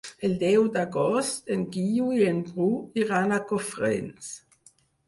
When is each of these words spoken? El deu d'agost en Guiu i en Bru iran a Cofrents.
El 0.27 0.31
deu 0.43 0.63
d'agost 0.77 1.53
en 1.57 1.67
Guiu 1.77 2.09
i 2.23 2.27
en 2.33 2.43
Bru 2.49 2.73
iran 3.07 3.39
a 3.39 3.43
Cofrents. 3.53 4.35